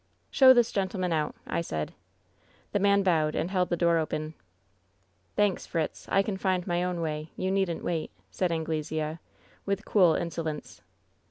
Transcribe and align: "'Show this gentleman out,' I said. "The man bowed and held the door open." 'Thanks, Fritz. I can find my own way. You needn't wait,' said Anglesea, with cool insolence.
"'Show 0.31 0.51
this 0.51 0.71
gentleman 0.71 1.13
out,' 1.13 1.35
I 1.45 1.61
said. 1.61 1.93
"The 2.71 2.79
man 2.79 3.03
bowed 3.03 3.35
and 3.35 3.51
held 3.51 3.69
the 3.69 3.77
door 3.77 3.99
open." 3.99 4.33
'Thanks, 5.35 5.67
Fritz. 5.67 6.09
I 6.09 6.23
can 6.23 6.37
find 6.37 6.65
my 6.65 6.83
own 6.83 7.01
way. 7.01 7.29
You 7.37 7.51
needn't 7.51 7.83
wait,' 7.83 8.09
said 8.31 8.51
Anglesea, 8.51 9.19
with 9.63 9.85
cool 9.85 10.15
insolence. 10.15 10.81